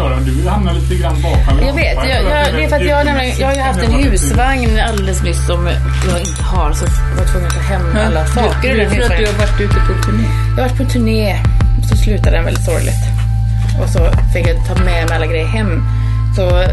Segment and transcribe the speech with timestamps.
[0.00, 0.16] köra.
[0.20, 1.66] Du hamnar lite grann bakom.
[1.66, 3.82] Jag vet, jag, jag, det är för att jag, har nämligen, jag har ju haft
[3.82, 5.60] en husvagn alldeles nyss som
[6.10, 8.86] jag inte har så jag var tvungen att ta hem alla saker ur Du den
[8.86, 9.26] att du husvagnen.
[9.26, 10.24] har varit ute på turné?
[10.56, 11.42] Jag har varit på turné,
[11.88, 13.02] så slutade den väldigt sorgligt.
[13.82, 14.00] Och så
[14.32, 15.70] fick jag ta med mig alla grejer hem.
[16.36, 16.64] Så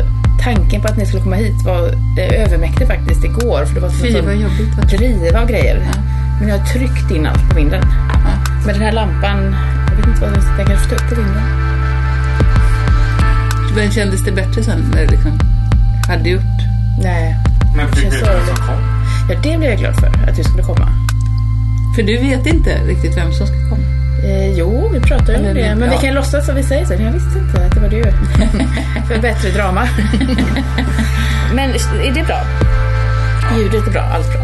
[0.43, 1.81] tanken på att ni skulle komma hit var
[2.19, 3.65] eh, övermäktig faktiskt igår.
[3.65, 4.73] För det var Fy vad jobbigt.
[4.77, 4.83] Va?
[4.83, 5.77] driva och grejer.
[6.39, 7.81] Men jag har tryckt in allt på vinden.
[8.65, 9.55] Men den här lampan,
[9.89, 11.43] jag vet inte vad den den kanske upp på vinden.
[13.75, 15.39] Men kändes det bättre sen när det liksom
[16.07, 16.41] hade gjort?
[17.03, 17.35] Nej,
[17.77, 18.75] Men fick du veta som kom?
[19.29, 20.87] ja det blev jag glad för att du skulle komma.
[21.95, 23.83] För du vet inte riktigt vem som ska komma.
[24.23, 25.75] Eh, jo, vi pratar ju om det.
[25.75, 27.03] Men vi kan låtsas som vi säger sen.
[27.03, 28.03] Jag visste inte att det var du.
[29.07, 29.87] för bättre drama.
[31.53, 32.41] Men är det bra?
[33.57, 34.43] Ljudet är bra, allt bra.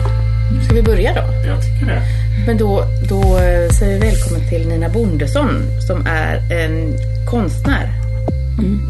[0.65, 1.47] Ska vi börja då?
[1.47, 2.01] Jag tycker det.
[2.47, 6.93] Men då, då eh, säger vi välkommen till Nina Bondesson som är en
[7.29, 8.02] konstnär.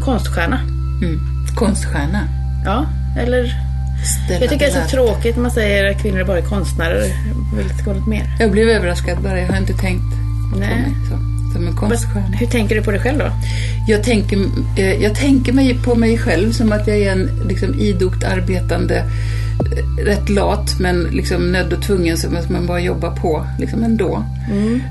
[0.04, 0.60] Konststjärna.
[1.02, 1.20] Mm.
[1.56, 2.28] Konststjärna.
[2.64, 2.86] Ja,
[3.18, 3.54] eller?
[4.04, 6.42] Stella Jag tycker det är så tråkigt när man säger att kvinnor är bara är
[6.42, 7.04] konstnärer.
[7.50, 8.36] Jag vill ska något mer.
[8.40, 9.40] Jag blev överraskad bara.
[9.40, 10.04] Jag har inte tänkt
[10.52, 10.68] på Nej.
[10.68, 11.16] mig så,
[11.54, 12.36] som en konststjärna.
[12.36, 13.30] Hur tänker du på dig själv då?
[13.88, 14.38] Jag tänker,
[14.76, 18.96] eh, jag tänker mig på mig själv som att jag är en liksom, idogt arbetande,
[18.96, 24.24] eh, rätt lat men liksom nödd och tvungen som man bara jobbar på liksom ändå.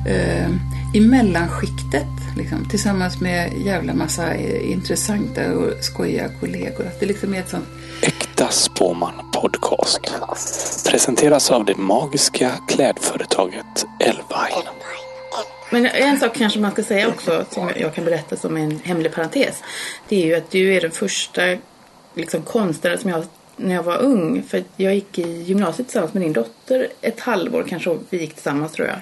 [0.08, 0.48] Eh,
[0.94, 6.88] I mellanskiktet liksom, tillsammans med jävla massa eh, intressanta och skojiga kollegor.
[6.88, 7.66] Att det liksom är ett sånt
[8.02, 10.02] Äkta Spåman Podcast.
[10.92, 14.70] Presenteras av det magiska klädföretaget Elvine.
[15.70, 19.14] Men en sak kanske man ska säga också, som jag kan berätta som en hemlig
[19.14, 19.64] parentes.
[20.08, 21.42] Det är ju att du är den första
[22.16, 23.26] liksom, konstnären som jag
[23.58, 24.44] när jag var ung.
[24.44, 27.98] För jag gick i gymnasiet tillsammans med din dotter ett halvår kanske.
[28.10, 28.98] Vi gick tillsammans tror jag.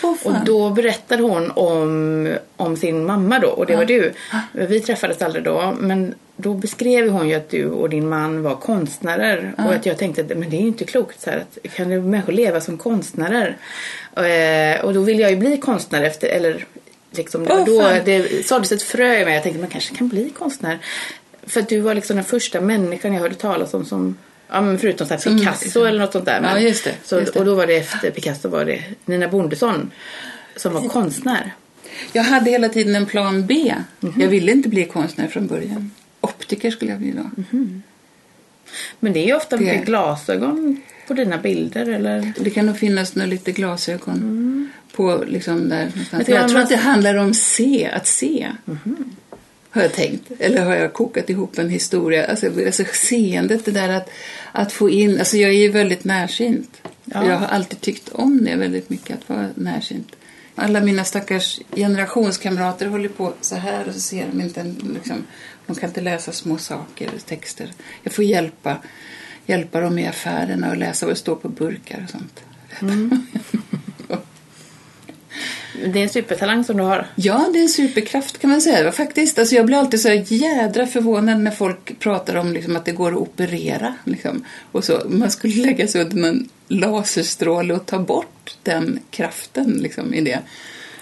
[0.00, 0.16] Fan.
[0.24, 4.12] och då berättade hon om, om sin mamma då och det var du.
[4.52, 8.56] Vi träffades aldrig då men då beskrev hon ju att du och din man var
[8.56, 9.54] konstnärer.
[9.58, 11.20] Och att jag tänkte att men det är ju inte klokt.
[11.20, 13.56] Så här, att, kan det människor leva som konstnärer?
[14.16, 16.66] Eh, och då ville jag ju bli konstnär efter, eller
[17.10, 18.00] liksom, Åh, då fan.
[18.04, 19.34] det såddes ett frö i mig.
[19.34, 20.78] Jag tänkte man kanske kan bli konstnär.
[21.48, 24.16] För att du var liksom den första människan jag hörde talas om som
[24.50, 26.40] Ja, men förutom så Som- Picasso eller något sånt där.
[26.40, 27.38] Men, Ja, just det, Så, just det.
[27.40, 29.90] Och då var det efter Picasso var det Nina Bondesson
[30.56, 31.54] som var konstnär.
[32.12, 33.74] Jag hade hela tiden en plan B.
[34.18, 35.90] Jag ville inte bli konstnär från början.
[36.20, 37.30] Optiker skulle jag bli då.
[39.00, 42.32] Men det är ju ofta Det- med glasögon på dina bilder eller?
[42.38, 46.26] Det kan nog finnas några lite glasögon på liksom där någonstans.
[46.28, 48.48] Men Jag tror att det handlar om se, att se.
[49.70, 50.30] Har jag tänkt.
[50.38, 52.26] Eller har jag kokat ihop en historia.
[52.26, 54.10] Alltså, alltså seendet, det där att,
[54.52, 55.18] att få in.
[55.18, 56.82] Alltså jag är ju väldigt närsynt.
[57.04, 57.26] Ja.
[57.26, 60.16] Jag har alltid tyckt om det väldigt mycket, att vara närsynt.
[60.54, 65.24] Alla mina stackars generationskamrater håller på så här och så ser de inte liksom,
[65.66, 67.72] de kan inte läsa små saker, texter.
[68.02, 68.76] Jag får hjälpa,
[69.46, 72.40] hjälpa dem i affärerna och läsa vad det står på burkar och sånt.
[75.86, 77.06] Det är en supertalang som du har.
[77.14, 78.92] Ja, det är en superkraft kan man säga.
[78.92, 79.38] Faktiskt.
[79.38, 83.12] Alltså, jag blir alltid så jädra förvånad när folk pratar om liksom, att det går
[83.12, 83.94] att operera.
[84.04, 84.44] Liksom.
[84.72, 90.14] Och så, man skulle lägga sig under en laserstråle och ta bort den kraften liksom,
[90.14, 90.38] i det.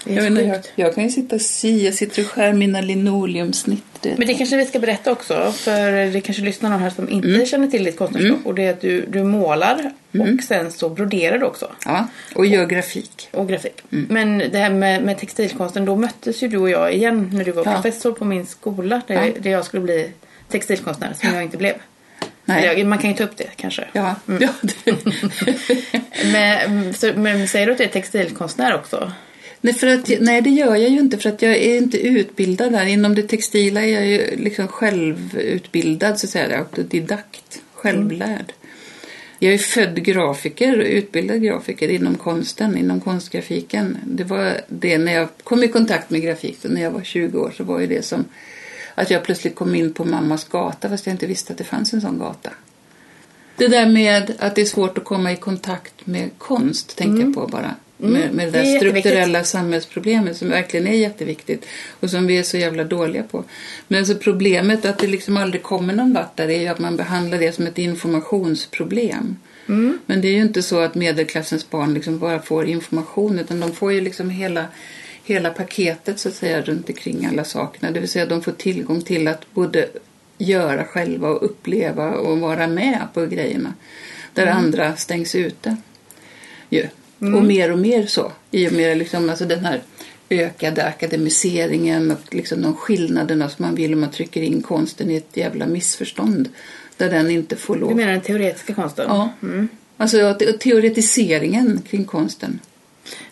[0.09, 3.83] Jag, inte, jag, kan ju sitta och sy, jag sitter och skär mina linoleumsnitt.
[4.01, 5.53] det- Men det kanske vi ska berätta också.
[5.57, 7.47] För det kanske lyssnar någon här som inte Mm.
[7.47, 8.39] känner till ditt konstnärskap.
[8.47, 10.39] Och det är att du, du målar Mm.
[10.39, 11.73] och sen så broderar du också.
[11.85, 13.29] Ja, och gör grafik.
[13.33, 13.83] Och grafik.
[13.93, 14.07] Mm.
[14.11, 17.53] Men det här med, med textilkonsten, då möttes ju du och jag igen när du
[17.53, 17.73] var Ja.
[17.75, 19.01] professor på min skola.
[19.07, 19.33] Där, Ja.
[19.41, 20.11] där jag skulle bli
[20.49, 21.75] textilkonstnär, som jag inte blev.
[22.45, 22.85] Nej.
[22.85, 23.85] Man kan ju ta upp det kanske.
[23.93, 24.95] Ja, ja det.
[26.33, 29.13] Men, så, men säger du att du är textilkonstnär också?
[29.61, 32.73] Nej, för att, nej, det gör jag ju inte för att jag är inte utbildad
[32.73, 32.87] där.
[32.87, 38.53] Inom det textila är jag ju liksom självutbildad, så att säga, autodidakt, självlärd.
[39.39, 43.99] Jag är född grafiker, utbildad grafiker inom konsten, inom konstgrafiken.
[44.05, 47.53] Det var det när jag kom i kontakt med grafik, när jag var 20 år,
[47.57, 48.25] så var ju det som
[48.95, 51.93] att jag plötsligt kom in på mammas gata fast jag inte visste att det fanns
[51.93, 52.51] en sån gata.
[53.57, 57.35] Det där med att det är svårt att komma i kontakt med konst tänkte jag
[57.35, 57.75] på bara.
[57.97, 61.67] Med, med det Det är där strukturella samhällsproblemet som verkligen är jätteviktigt
[62.01, 63.45] och som vi är så jävla dåliga på.
[63.89, 66.97] Men alltså problemet att det liksom aldrig kommer någon vart där är ju att man
[66.97, 69.37] behandlar det som ett informationsproblem.
[70.07, 73.73] Men det är ju inte så att medelklassens barn liksom bara får information utan de
[73.73, 74.65] får ju liksom hela,
[75.25, 77.91] hela paketet så att säga runt omkring alla sakerna.
[77.91, 79.89] Det vill säga de får tillgång till att både
[80.39, 83.75] göra själva och uppleva och vara med på grejerna.
[84.33, 85.77] Där andra stängs ute.
[87.19, 87.35] Ju.
[87.35, 88.33] Och mer och mer så.
[88.51, 89.81] I och med liksom, alltså den här
[90.31, 95.17] ökade akademiseringen och liksom de skillnaderna som man vill om man trycker in konsten i
[95.17, 96.49] ett jävla missförstånd.
[96.97, 97.89] Där den inte får lov.
[97.89, 99.07] Du menar den teoretiska konsten?
[99.09, 99.29] Ja.
[99.97, 102.61] Alltså te- teoretiseringen kring konsten.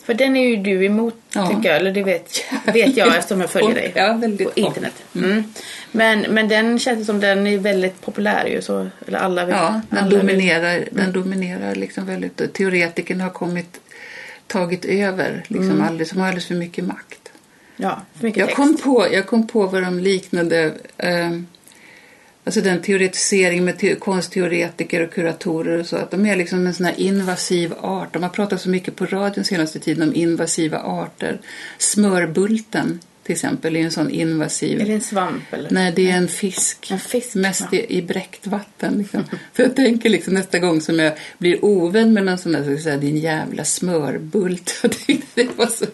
[0.03, 1.47] För den är ju du emot, Ja.
[1.47, 1.77] tycker jag.
[1.79, 2.37] Eller det vet,
[2.73, 4.93] vet jag eftersom jag följer dig Ja, på internet.
[5.15, 5.43] Mm.
[5.95, 8.61] Men, men den känns som den är väldigt populär ju.
[8.61, 9.55] Så, eller alla vet.
[9.55, 12.53] Ja, den alla dominerar, den dominerar liksom väldigt.
[12.53, 13.79] Teoretikerna har kommit,
[14.47, 17.31] tagit över liksom alldeles, de har alldeles för mycket makt.
[17.77, 18.57] Ja, för mycket Jag text.
[18.57, 21.31] kom, på, jag kom på vad de liknade, eh,
[22.43, 26.73] alltså den teoretisering med te- konstteoretiker och kuratorer och så, att de är liksom en
[26.73, 28.13] sån här invasiv art.
[28.13, 31.39] De har pratat så mycket på radion senaste tiden om invasiva arter.
[31.77, 34.81] Smörbulten till exempel är en sån invasiv.
[34.81, 35.69] Är det en svamp eller?
[35.69, 36.91] Nej, det är en fisk.
[36.91, 37.77] En fisk, Mest ja.
[37.77, 38.97] i, i bräckt vatten.
[38.97, 39.23] Liksom.
[39.53, 42.71] För jag tänker liksom nästa gång som jag blir ovän med någon sån där så
[42.71, 44.79] jag säga din jävla smörbult.
[44.83, 45.85] Jag tyckte det var så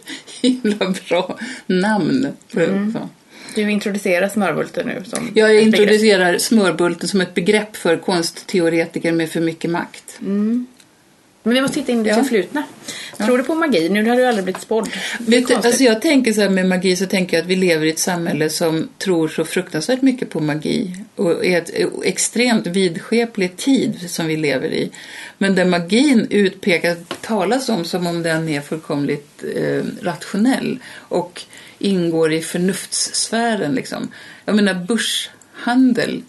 [0.42, 2.28] himla bra namn.
[2.56, 2.94] Mm.
[2.94, 3.10] så.
[3.56, 5.81] Du introducerar smörbulten nu som Jag ett begrepp.
[5.81, 10.19] introducerar smörbulten som ett begrepp för konstteoretiker med för mycket makt.
[11.43, 12.15] Men vi måste titta in i det Ja.
[12.15, 12.63] förflutna.
[13.17, 13.89] Tror du på magi?
[13.89, 14.89] Nu har du aldrig blivit spådd.
[15.19, 17.85] Det Vet alltså jag tänker så här med magi så tänker jag att vi lever
[17.85, 21.71] i ett samhälle som tror så fruktansvärt mycket på magi och är ett
[22.03, 24.91] extremt vidskeplig tid som vi lever i.
[25.38, 31.41] Men där magin utpekas, talas om som om den är fullkomligt eh, rationell och
[31.79, 34.11] ingår i förnuftssfären liksom.
[34.45, 36.23] Jag menar börshandel,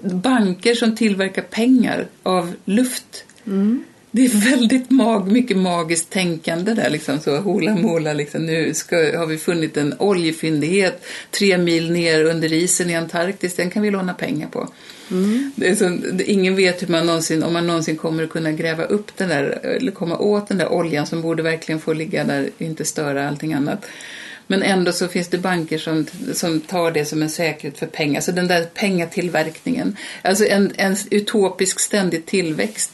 [0.00, 3.24] banker som tillverkar pengar av luft.
[4.10, 8.96] Det är väldigt mag, mycket magiskt tänkande där liksom så hola mola liksom nu ska,
[8.96, 13.90] har vi funnit en oljefyndighet tre mil ner under isen i Antarktis, den kan vi
[13.90, 14.68] låna pengar på.
[15.54, 18.84] Det är så, ingen vet hur man någonsin, om man någonsin kommer att kunna gräva
[18.84, 22.50] upp den där, eller komma åt den där oljan som borde verkligen få ligga där
[22.56, 23.86] och inte störa allting annat.
[24.46, 28.20] Men ändå så finns det banker som, som tar det som en säkerhet för pengar.
[28.20, 32.92] Så den där pengatillverkningen, alltså en, en utopisk ständig tillväxt.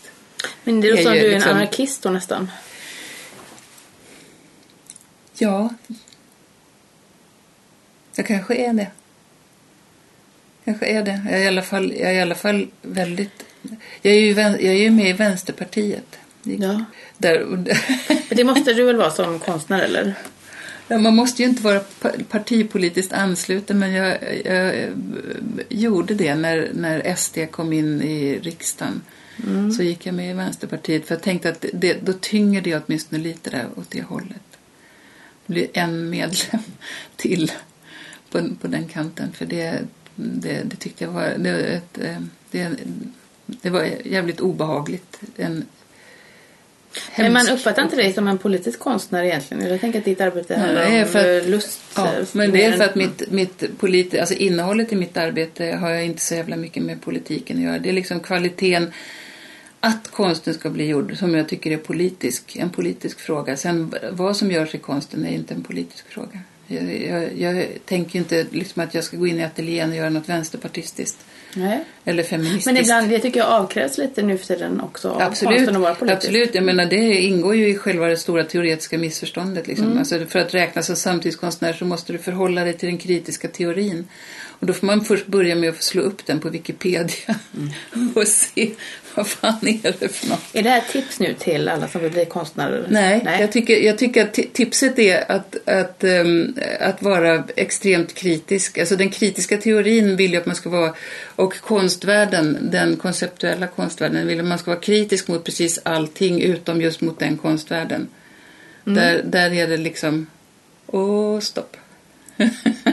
[0.64, 2.50] Men det är som du är en liksom- anarkist då nästan.
[5.38, 5.74] Ja.
[8.14, 8.90] Jag kanske är det.
[10.64, 11.22] Kanske är det.
[11.30, 13.44] Jag är i alla fall, jag är i alla fall väldigt...
[14.02, 16.18] Jag är ju, jag är ju med i Vänsterpartiet.
[16.42, 16.84] Ja.
[17.18, 17.44] Där,
[18.28, 20.14] Men det måste du väl vara som konstnär eller?
[20.88, 24.74] Ja, man måste ju inte vara pa- partipolitiskt ansluten men jag, jag,
[25.68, 29.02] gjorde det när, när SD kom in i riksdagen.
[29.76, 33.22] Så gick jag med i Vänsterpartiet för jag tänkte att det, då tynger det åtminstone
[33.22, 34.58] lite där åt det hållet.
[35.46, 36.62] Det blir en medlem
[37.16, 37.52] till
[38.30, 39.78] på, på den kanten för det,
[40.14, 42.16] det, det tyckte jag var det, ett, eh,
[42.50, 42.70] det,
[43.46, 45.20] det var jävligt obehagligt.
[45.36, 45.64] En
[47.16, 49.70] Men man uppfattar inte dig som en politisk konstnär egentligen?
[49.70, 51.80] Jag tänker att ditt arbete handlar Nej, om för eh, lust.
[51.96, 55.64] Ja, eh, men det är för att mitt, mitt polit, alltså innehållet i mitt arbete
[55.64, 57.78] har jag inte så jävla mycket med politiken att göra.
[57.78, 58.92] Det är liksom kvaliteten
[59.84, 63.56] att konsten ska bli gjord som jag tycker är politisk, en politisk fråga.
[63.56, 66.40] Sen vad som görs i konsten är inte en politisk fråga.
[66.66, 70.10] Jag, jag, jag tänker inte liksom att jag ska gå in i ateljén och göra
[70.10, 71.18] något vänsterpartistiskt
[71.54, 71.84] Nej.
[72.04, 72.66] eller feministiskt.
[72.66, 75.82] Men ibland, jag tycker jag avkrävs lite nu för tiden också av Absolut, konsten att
[75.82, 76.16] vara politisk.
[76.16, 76.54] absolut.
[76.54, 79.66] Jag menar, det ingår ju i själva det stora teoretiska missförståndet.
[79.66, 79.98] Liksom.
[79.98, 84.08] Alltså, för att räknas som samtidskonstnär så måste du förhålla dig till den kritiska teorin.
[84.58, 87.34] Och då får man först börja med att slå upp den på Wikipedia
[88.14, 88.70] och se
[89.14, 90.40] vad fan är det för något.
[90.52, 92.86] Är det här tips nu till alla som vill bli konstnärer?
[92.88, 98.14] Nej, Jag, tycker, jag tycker att ti- tipset är att, att, ehm, att vara extremt
[98.14, 98.78] kritisk.
[98.78, 100.94] Alltså den kritiska teorin vill ju att man ska vara,
[101.36, 106.80] och konstvärlden, den konceptuella konstvärlden, vill att man ska vara kritisk mot precis allting utom
[106.80, 108.08] just mot den konstvärlden.
[108.84, 110.26] Där, där är det liksom,
[110.86, 111.76] åh stopp.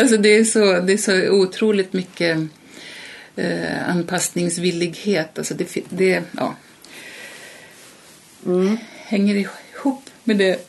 [0.00, 2.38] alltså det är, så, det är så otroligt mycket
[3.36, 5.38] eh, anpassningsvillighet.
[5.38, 6.56] Alltså det, det, ja
[9.10, 10.66] hänger ihop med det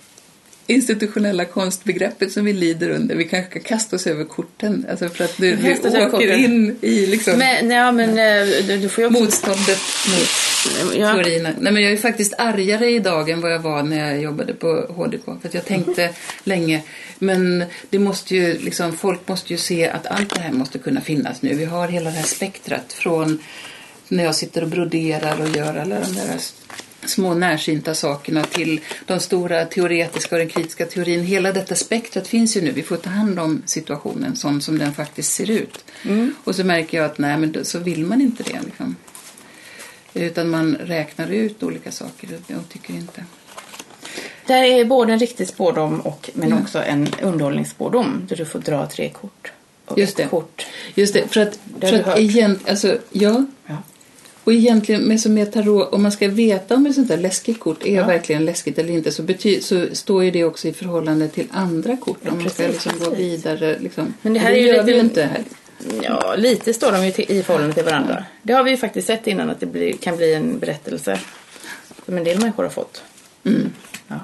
[0.68, 3.16] institutionella konstbegreppet som vi lider under.
[3.16, 4.86] Vi kanske ska kasta oss över korten.
[4.90, 6.40] Alltså för att du, Vi åker korten.
[6.40, 9.20] in i liksom Men, nej, men eh, du, du får också...
[9.20, 10.51] motståndet mot
[10.94, 11.14] Ja.
[11.14, 11.50] teorierna.
[11.60, 14.68] Nej, men jag är faktiskt argare idag än vad jag var när jag jobbade på
[14.90, 15.26] HDK.
[15.26, 16.10] För att jag tänkte
[16.44, 16.84] länge,
[17.20, 21.02] men det måste ju, liksom, folk måste ju se att allt det här måste kunna
[21.02, 21.56] finnas nu.
[21.56, 23.40] Vi har hela det här spektrat från
[24.08, 26.40] när jag sitter och broderar och gör alla de där
[27.06, 31.24] små närsynta sakerna till de stora teoretiska och den kritiska teorin.
[31.24, 32.72] Hela detta spektrat finns ju nu.
[32.72, 35.86] Vi får ta hand om situationen sån som den faktiskt ser ut.
[36.44, 38.60] Och så märker jag att nej, men så vill man inte det.
[38.66, 38.96] Liksom.
[40.14, 43.26] Utan man räknar ut olika saker och tycker inte.
[44.48, 46.58] Det här är både en riktig spårdom och, men Ja.
[46.62, 49.52] också en underhållningsspårdom där du får dra tre kort.
[49.98, 50.26] Just det.
[50.26, 50.66] Kort.
[50.96, 53.78] Just det, för att, Det för att egent, alltså, ja, Ja.
[54.44, 57.60] och egentligen med, som med tarot, om man ska veta om ett sånt där läskigt
[57.60, 58.06] kort är Ja.
[58.08, 61.98] verkligen läskigt eller inte så, bety, så står ju det också i förhållande till andra
[61.98, 62.18] kort.
[62.22, 63.80] Ja, om man ska liksom gå vidare.
[63.80, 64.14] Liksom.
[64.22, 65.44] Men det här är ju gör lite- vi inte här.
[66.04, 68.26] Ja, lite står de ju till, i förhållande till varandra.
[68.42, 71.20] Det har vi ju faktiskt sett innan att det blir, kan bli en berättelse
[72.06, 73.04] som en del människor har fått.
[73.44, 73.74] Mm.
[74.08, 74.20] Ja.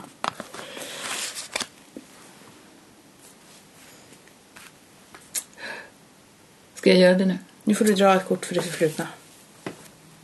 [6.75, 7.37] Ska jag göra det nu?
[7.63, 9.07] Nu får du dra ett kort för det förflutna.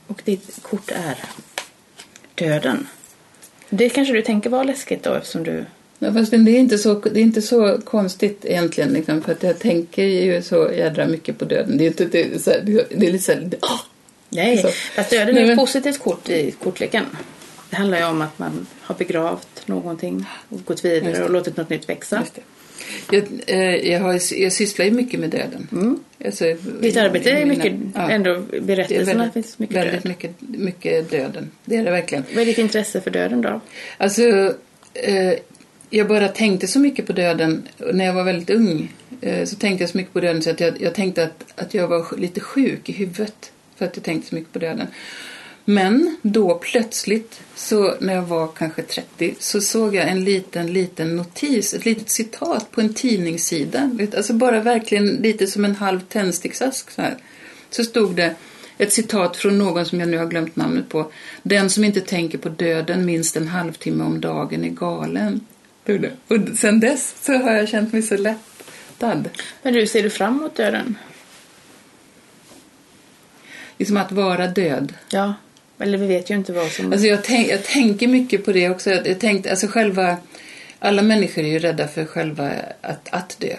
[0.07, 1.17] Och ditt kort är
[2.35, 2.87] döden.
[3.69, 5.65] Det kanske du tänker var läskigt då eftersom du...
[6.03, 8.93] Ja, fast det är inte så, det är inte så konstigt egentligen.
[8.93, 11.77] Liksom, för att jag tänker ju så jädra mycket på döden.
[11.77, 13.79] Det är, inte, det är, så här, det är lite så här, åh!
[14.29, 14.67] Nej, Så.
[14.67, 17.05] fast döden är ett men- positivt kort i kortleken.
[17.69, 21.69] Det handlar ju om att man har begravt någonting och gått vidare och låtit något
[21.69, 22.23] nytt växa.
[23.11, 23.59] Jag, eh,
[23.91, 25.67] jag, har, jag sysslar ju mycket med döden.
[25.71, 25.99] Mm.
[26.25, 26.45] Alltså,
[26.81, 30.05] Ditt arbete är mina- mycket, ja, ändå berättelserna väldigt, finns mycket väldigt död.
[30.09, 31.51] mycket, mycket döden.
[31.65, 32.23] Det är det verkligen.
[32.33, 33.61] Vad är ditt intresse för döden då?
[33.97, 34.21] Alltså,
[34.93, 35.33] eh,
[35.95, 38.93] jag bara tänkte så mycket på döden när jag var väldigt ung.
[39.21, 41.73] Eh, så tänkte jag så mycket på döden så att jag, jag tänkte att, att
[41.73, 43.51] jag var lite sjuk i huvudet.
[43.75, 44.87] För att jag tänkte så mycket på döden.
[45.65, 51.15] Men då plötsligt, så när jag var kanske 30, så såg jag en liten, liten
[51.15, 53.91] notis, ett litet citat på en tidningssida.
[54.17, 57.17] Alltså bara verkligen lite som en halv tändsticksask så här.
[57.69, 58.35] Så stod det
[58.77, 61.11] ett citat från någon som jag nu har glömt namnet på.
[61.43, 65.41] Den som inte tänker på döden minst en halvtimme om dagen är galen.
[65.85, 66.11] Det.
[66.27, 69.29] Och sen dess så har jag känt mig så lättad.
[69.61, 70.97] Men du, ser du fram emot döden?
[73.77, 74.93] Liksom att vara död.
[75.09, 75.33] Ja.
[75.79, 76.93] Eller vi vet ju inte vad som...
[76.93, 78.89] Alltså jag, tänk, jag tänker mycket på det också.
[78.89, 80.17] Jag tänkte, alltså själva,
[80.79, 83.55] alla människor är ju rädda för själva att, att dö.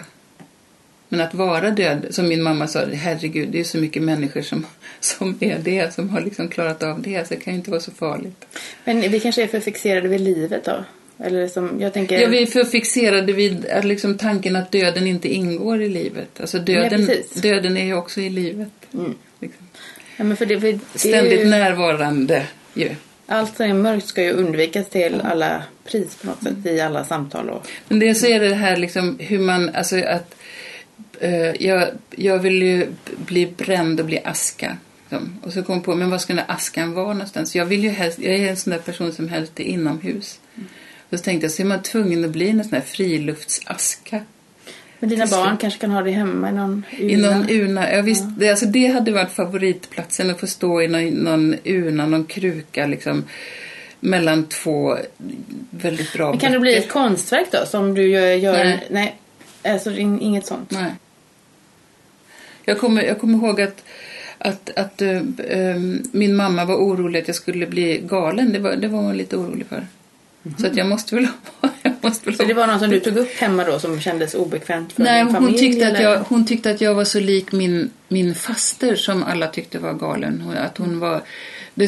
[1.09, 4.65] Men att vara död, som min mamma sa, herregud, det är så mycket människor som,
[4.99, 7.81] som är det, som har liksom klarat av det, så det kan ju inte vara
[7.81, 8.45] så farligt.
[8.83, 10.85] Men vi kanske är för fixerade vid livet då?
[11.19, 12.21] Eller som, jag tänker...
[12.21, 16.41] Ja, vi är för fixerade vid att liksom tanken att döden inte ingår i livet.
[16.41, 17.41] Alltså döden, precis.
[17.41, 18.71] döden är ju också i livet.
[18.93, 19.15] Mm.
[19.39, 19.67] Liksom.
[20.17, 22.89] Ja, men för det, för det Ständigt ju, närvarande ju.
[23.27, 27.05] Allt som är mörkt ska ju undvikas till alla pris på något sätt i alla
[27.05, 27.49] samtal.
[27.49, 30.35] Och, Men det så är det här liksom hur man, alltså att
[31.19, 34.77] eh, jag, jag vill ju bli bränd och bli aska.
[35.09, 35.39] Liksom.
[35.43, 37.55] Och så kom jag på, men var ska den där askan vara någonstans?
[37.55, 40.39] Jag vill ju helst, jag är en sån där person som helst är inomhus.
[41.09, 44.21] Och så tänkte jag, så är man tvungen att bli en sån där friluftsaska.
[44.99, 45.61] men dina barn slut.
[45.61, 47.93] kanske kan ha det hemma i någon I någon urna.
[47.93, 52.05] Ja, visst, det, alltså det hade varit favoritplatsen att få stå i någon, någon urna,
[52.05, 53.23] någon kruka liksom.
[53.99, 54.97] Mellan två
[55.69, 56.83] väldigt bra Men kan det bli böcker.
[56.87, 58.33] ett konstverk då som du gör?
[58.33, 58.87] gör Nej.
[58.89, 59.15] nej.
[59.63, 60.71] Alltså in- inget sånt.
[60.71, 60.91] Nej.
[62.65, 63.83] Jag kommer, jag kommer ihåg att,
[64.37, 65.75] att, att eh,
[66.11, 68.53] min mamma var orolig att jag skulle bli galen.
[68.53, 69.87] Det var, det var hon lite orolig för.
[70.57, 71.69] Så att jag måste väl ha...
[71.83, 72.35] Jag måste väl.
[72.37, 75.17] Så det var någon som du tog upp hemma då som kändes obekvämt för Nej,
[75.23, 75.57] din hon familj?
[75.59, 79.47] tyckte, att jag, hon tyckte att jag var så lik min, min faster som alla
[79.47, 80.41] tyckte var galen.
[80.41, 81.21] Hon- Att hon var,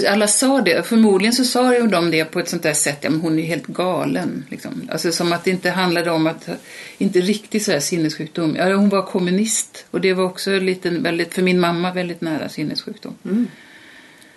[0.07, 0.87] alla sa det.
[0.87, 2.97] Förmodligen så sa ju de det på ett sånt där sätt.
[3.01, 4.45] Ja, men hon är ju helt galen.
[4.49, 4.89] Liksom.
[4.91, 6.49] Alltså som att det inte handlade om att,
[6.97, 8.55] inte riktigt så här sinnessjukdom.
[8.55, 9.85] Ja, hon var kommunist.
[9.91, 13.15] Och det var också lite, väldigt, för min mamma väldigt nära sinnessjukdom.
[13.25, 13.47] Mm.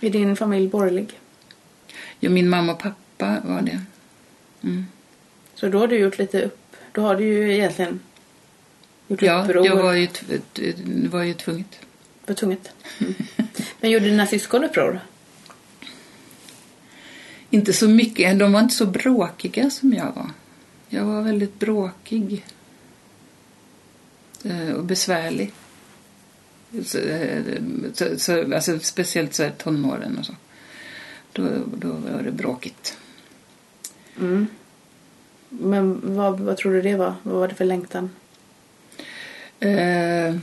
[0.00, 1.08] Är din familj borgerlig?
[2.20, 3.80] Ja, min mamma och pappa var det.
[4.62, 4.86] Mm.
[5.54, 6.58] Så då har du gjort lite upp...
[6.92, 8.00] Då har du ju egentligen
[9.08, 9.66] gjort Ja, uppror.
[9.66, 10.08] jag var ju,
[11.08, 11.78] var ju tvunget.
[12.26, 12.70] Var tvunget.
[12.98, 13.14] Mm.
[13.80, 15.00] Men gjorde dina syskon uppror?
[17.50, 18.38] Inte så mycket.
[18.38, 20.30] De var inte så bråkiga som jag var.
[20.88, 22.44] Jag var väldigt bråkig.
[24.44, 25.52] Eh, Och besvärlig.
[26.84, 27.42] Så, eh,
[27.94, 30.34] så, så, alltså speciellt så här tonåren och så.
[31.32, 32.96] Då, då var det bråkigt.
[34.18, 34.46] Mm.
[35.48, 37.14] Men vad, vad tror du det var?
[37.22, 38.10] Vad var det för längtan?
[39.60, 40.36] Eh,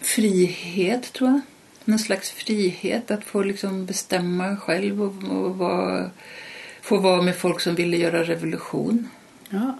[0.00, 1.40] frihet, tror jag.
[1.84, 6.10] Någon slags frihet att få liksom bestämma själv och, och vara,
[6.82, 9.08] få vara med folk som ville göra revolution.
[9.48, 9.78] Ja.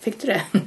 [0.00, 0.42] Fick du det?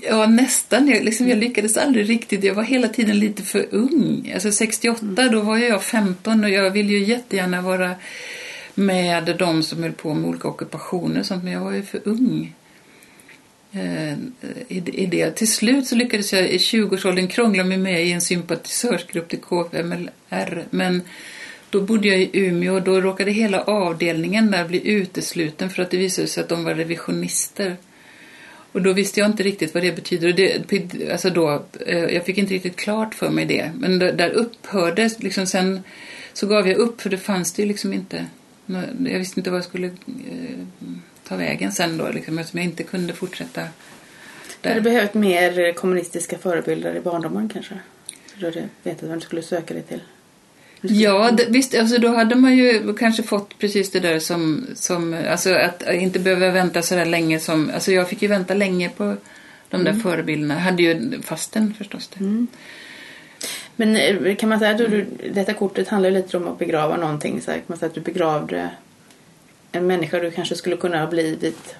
[0.00, 0.88] Ja, nästan.
[0.88, 2.44] Jag, liksom, jag lyckades aldrig riktigt.
[2.44, 4.30] Jag var hela tiden lite för ung.
[4.34, 7.94] Alltså 68, då var jag 15 och jag ville ju jättegärna vara
[8.74, 12.00] med de som höll på med olika ockupationer och sånt, men jag var ju för
[12.04, 12.54] ung.
[13.72, 14.12] Eh,
[14.68, 15.30] i, I det.
[15.30, 20.64] Till slut så lyckades jag i 20-årsåldern krångla mig med i en sympatisörsgrupp till KFMLR,
[20.70, 21.02] men
[21.72, 25.90] Då bodde jag i Umeå och då råkade hela avdelningen där bli utesluten för att
[25.90, 27.76] det visade sig att de var revisionister.
[28.72, 30.32] Och då visste jag inte riktigt vad det betyder.
[30.32, 33.72] Det, alltså då, eh, jag fick inte riktigt klart för mig det.
[33.78, 35.82] Men där, där upphörde, liksom sen
[36.32, 38.26] så gav jag upp för det fanns det ju liksom inte.
[38.66, 40.66] Jag visste inte vad jag skulle eh,
[41.28, 43.68] ta vägen sen då, liksom, eftersom jag inte kunde fortsätta Du
[44.60, 44.70] där.
[44.70, 47.74] hade behövt mer kommunistiska förebilder i barndomen kanske?
[48.26, 50.00] Så du hade vetat vad du skulle söka dig till?
[50.80, 55.16] Ja, det, visst, alltså då hade man ju kanske fått precis det där som, som
[55.30, 58.88] alltså att inte behöva vänta så där länge som, alltså jag fick ju vänta länge
[58.88, 59.16] på
[59.70, 60.58] de där förebilderna.
[60.58, 62.46] Hade ju fasten förstås det.
[63.82, 63.96] Men
[64.26, 67.40] eh, kan man säga att du, du, detta kortet handlar lite om att begrava någonting.
[67.40, 68.70] Så här, kan man säga att du begravde
[69.72, 71.74] en människa du kanske skulle kunna ha blivit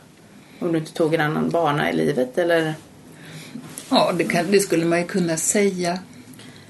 [0.59, 2.39] om du inte tog en annan bana i livet?
[2.39, 2.75] Eller?
[3.91, 5.99] Ja, det, kan, det skulle man ju kunna säga.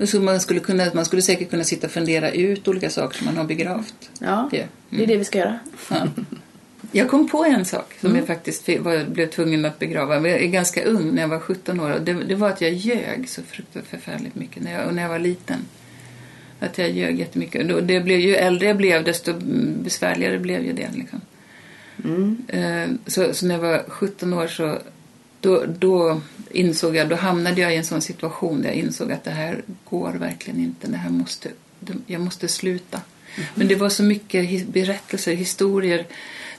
[0.04, 3.26] Så man, skulle kunna, man skulle säkert kunna sitta och fundera ut olika saker som
[3.26, 4.10] man har begravt.
[4.18, 4.64] Ja, Ja.
[4.90, 5.58] det är det vi ska göra.
[5.90, 5.96] Ja.
[6.92, 10.14] Jag kom på en sak som jag faktiskt var, blev tvungen att begrava.
[10.14, 11.99] Jag är ganska ung, när jag var 17 år.
[12.00, 15.18] Det, det var att jag ljög så fruktansvärt förfärligt mycket när jag, när jag var
[15.18, 15.58] liten.
[16.61, 17.72] Att jag ljög jättemycket.
[17.72, 19.32] Och Det blev, ju äldre jag blev, desto
[19.82, 20.90] besvärligare blev ju det.
[20.94, 21.20] Liksom.
[22.49, 24.78] Eh, Så, så när jag var 17 år så
[25.40, 26.20] då, då
[26.50, 29.62] insåg jag, då hamnade jag i en sån situation där jag insåg att det här
[29.84, 30.87] går verkligen inte.
[30.87, 31.49] Det här måste,
[32.06, 33.00] jag måste sluta.
[33.54, 36.06] Men det var så mycket berättelser, historier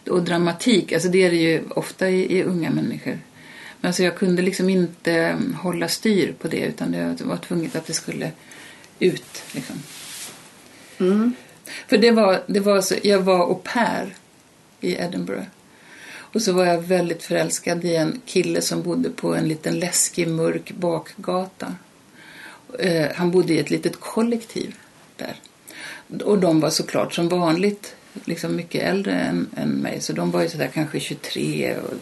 [0.10, 0.92] och dramatik.
[0.92, 3.20] Alltså det är det ju ofta i, i unga människor.
[3.82, 7.76] Men alltså jag kunde liksom inte mm, hålla styr på det utan det var tvunget
[7.76, 8.32] att det skulle
[9.00, 9.44] ut.
[9.52, 9.76] Liksom.
[11.88, 14.16] För det var, det var så, jag var au pair
[14.82, 15.48] i Edinburgh.
[16.34, 20.28] Och så var jag väldigt förälskad i en kille som bodde på en liten läskig
[20.28, 21.76] mörk bakgata.
[22.80, 24.76] Eh, han bodde i ett litet kollektiv
[25.18, 25.36] där.
[26.24, 30.02] Och de var såklart som vanligt liksom mycket äldre än, än mig.
[30.02, 31.94] Så de var ju sådär kanske 23 och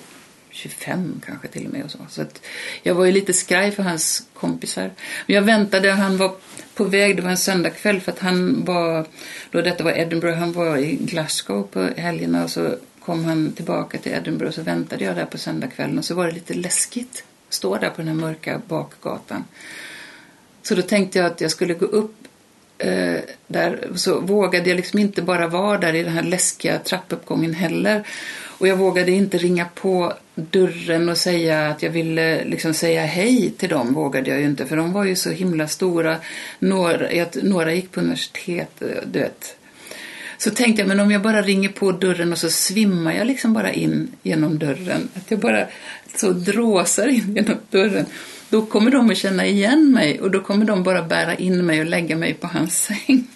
[0.52, 1.84] 25 kanske till och med.
[1.84, 1.98] Och så.
[2.10, 2.42] så att
[2.84, 4.92] jag var ju lite skraj för hans kompisar.
[5.28, 6.36] Men jag väntade, han var
[6.76, 9.06] på väg, det var en söndagkväll för att han var,
[9.52, 13.98] då detta var Edinburgh, han var i Glasgow på helgerna och så kom han tillbaka
[13.98, 17.24] till Edinburgh och så väntade jag där på söndagskvällen och så var det lite läskigt
[17.48, 19.44] att stå där på den här mörka bakgatan.
[20.62, 22.16] Så då tänkte jag att jag skulle gå upp
[22.82, 23.88] eh, där.
[23.96, 28.04] Så vågade jag liksom inte bara vara där i den här läskiga trappuppgången heller.
[28.62, 33.54] Och jag vågade inte ringa på dörren och säga att jag ville liksom säga hej
[33.58, 33.94] till dem.
[33.94, 36.18] Vågade jag ju inte för de var ju så himla stora.
[36.60, 39.56] Några, några gick på universitet, eh, du vet.
[40.38, 43.54] Så tänkte jag, men om jag bara ringer på dörren och så svimmar jag liksom
[43.54, 45.10] bara in genom dörren.
[45.14, 45.68] Att jag bara
[46.16, 48.06] så dråsar in genom dörren.
[48.52, 51.80] Då kommer de att känna igen mig och då kommer de bara bära in mig
[51.80, 53.28] och lägga mig på hans säng.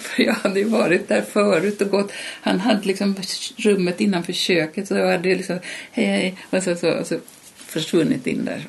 [0.00, 2.12] För jag hade ju varit där förut och gått.
[2.40, 3.16] Han hade liksom
[3.56, 5.58] rummet innanför köket så jag hade liksom
[5.92, 7.18] hej hej och så, så, och så
[7.56, 8.66] försvunnit in där.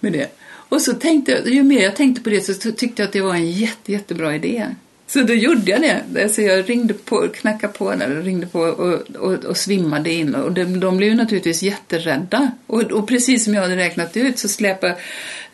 [0.00, 0.28] Med det.
[0.68, 3.20] Och så tänkte jag, ju mer jag tänkte på det så tyckte jag att det
[3.20, 4.66] var en jätte, jättebra idé.
[5.08, 6.22] Så då gjorde jag det.
[6.22, 10.34] Alltså jag ringde på, knackade på eller ringde på och, och, och svimmade in.
[10.34, 12.50] Och de, de blev ju naturligtvis jätterädda.
[12.66, 14.96] Och, och precis som jag hade räknat ut så släpade,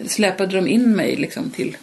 [0.06, 1.76] släpade de in mig liksom till,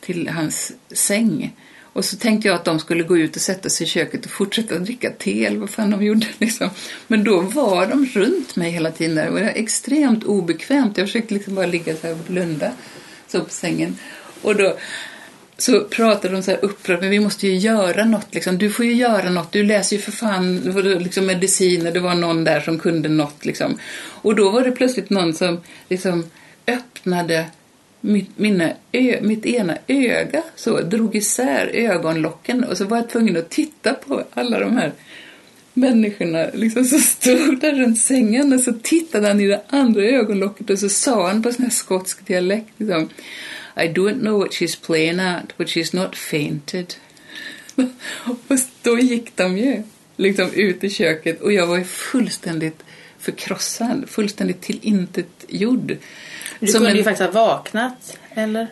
[0.00, 1.56] till hans säng.
[1.94, 4.30] Och så tänkte jag att de skulle gå ut och sätta sig i köket och
[4.30, 6.26] fortsätta dricka te eller vad fan de gjorde.
[6.38, 6.70] Liksom.
[7.06, 9.14] Men då var de runt mig hela tiden.
[9.14, 9.24] Där.
[9.24, 10.98] Det var extremt obekvämt.
[10.98, 12.72] Jag försökte liksom bara ligga så här och blunda
[13.28, 13.96] så på sängen.
[14.42, 14.76] Och då
[15.58, 18.34] så pratade de så här upprört, men vi måste ju göra något.
[18.34, 18.58] Liksom.
[18.58, 19.52] Du får ju göra något.
[19.52, 20.56] Du läser ju för fan
[21.00, 21.92] liksom, mediciner.
[21.92, 23.44] Det var någon där som kunde något.
[23.44, 23.78] Liksom.
[23.96, 26.24] Och då var det plötsligt någon som liksom,
[26.66, 27.46] öppnade
[28.00, 33.36] mitt, mina ö, mitt ena öga, så drog isär ögonlocken och så var jag tvungen
[33.36, 34.92] att titta på alla de här
[35.74, 40.70] människorna liksom, som stod där runt sängen och så tittade han i det andra ögonlocket
[40.70, 43.08] och så sa han på sån här skotsk dialekt liksom,
[43.76, 46.94] i don't know what she's playing at, but she's not fainted.
[48.24, 48.36] och
[48.82, 49.82] då gick de ju
[50.16, 52.82] liksom ut i köket och jag var fullständigt
[53.18, 55.96] förkrossad, fullständigt tillintetgjord.
[56.60, 58.66] Du Som kunde en- ju faktiskt ha vaknat, eller?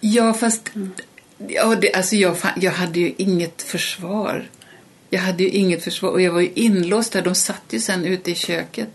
[0.00, 0.70] Ja, fast
[1.48, 4.48] ja, det, alltså jag, jag hade ju inget försvar.
[5.10, 7.22] Jag hade ju inget försvar och jag var ju inlåst där.
[7.22, 8.88] De satt ju sen ute i köket.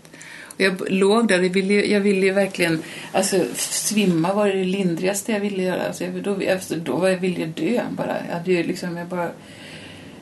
[0.56, 4.64] Och jag låg där jag ville, ju- jag ville ju verkligen, alltså svimma var det
[4.64, 5.82] lindrigaste jag ville göra.
[5.86, 8.16] Alltså, jag, då, efter, då var jag ville jag dö bara.
[8.28, 9.30] Jag hade ju liksom, jag bara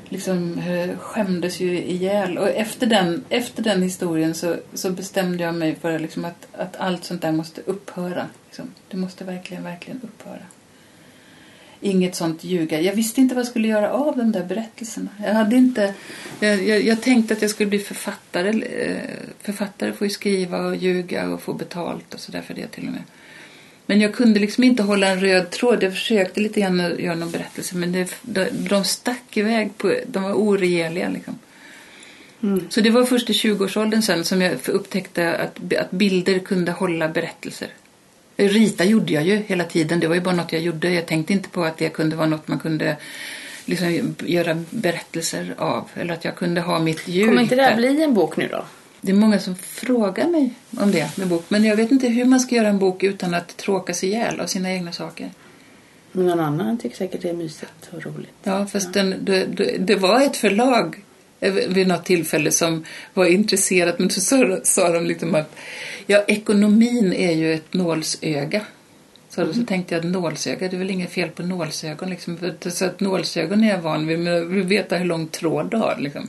[0.09, 2.39] liksom eh, skämdes ju ihjäl.
[2.39, 6.77] Och efter den, efter den historien så, så bestämde jag mig för liksom att, att
[6.77, 8.27] allt sånt där måste upphöra.
[8.47, 8.71] Liksom.
[8.89, 10.39] Det måste verkligen, verkligen upphöra
[11.85, 12.81] inget sånt ljuga.
[12.81, 15.09] Jag visste inte vad jag skulle göra av de där berättelserna.
[15.25, 15.95] Jag, hade inte,
[16.41, 18.49] jag, jag, jag tänkte att jag skulle bli författare.
[18.49, 18.97] Eh,
[19.43, 22.93] Författare får ju skriva och ljuga och få betalt och sådär för det till och
[22.93, 23.03] med.
[23.87, 25.83] Men jag kunde liksom inte hålla en röd tråd.
[25.83, 29.79] Jag försökte lite grann att göra någon berättelse men det, de, de stack iväg.
[29.79, 31.39] På, de var oregeliga liksom.
[32.69, 37.09] Så det var först i 20-årsåldern sen som jag upptäckte att, att bilder kunde hålla
[37.09, 37.69] berättelser.
[38.37, 40.01] Rita gjorde jag ju hela tiden.
[40.01, 40.91] Det var ju bara något jag gjorde.
[40.91, 42.97] Jag tänkte inte på att det kunde vara något man kunde
[43.65, 45.89] liksom göra berättelser av.
[45.95, 47.29] Eller att jag kunde ha mitt ljud.
[47.29, 48.65] Kommer inte det här bli en bok nu då?
[49.01, 51.45] Det är många som frågar mig om det med bok.
[51.49, 54.47] Men jag vet inte hur man ska göra en bok utan att tråkas ihjäl av
[54.47, 55.31] sina egna saker.
[56.13, 58.35] Men någon annan tycker säkert det är mysigt och roligt.
[58.43, 61.05] Ja, fast Den, det, det, det var ett förlag
[61.69, 65.57] vid något tillfälle som var intresserat men så sa, sa de liksom att
[66.07, 68.61] ja, ekonomin är ju ett nålsöga.
[69.31, 69.55] Så, Mm.
[69.55, 72.11] så tänkte jag att nålsöga, det är väl inget fel på nålsögon.
[72.11, 72.37] Liksom.
[72.39, 75.71] För- Så att nålsögon är jag van vid, men jag vill veta hur lång tråd
[75.71, 75.97] du har.
[76.01, 76.29] Liksom.